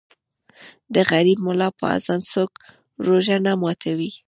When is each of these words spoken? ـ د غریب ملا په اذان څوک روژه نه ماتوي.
ـ 0.47 0.93
د 0.93 0.95
غریب 1.11 1.39
ملا 1.45 1.69
په 1.79 1.85
اذان 1.97 2.21
څوک 2.31 2.51
روژه 3.07 3.37
نه 3.45 3.53
ماتوي. 3.61 4.11